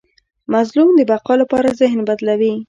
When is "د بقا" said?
0.95-1.33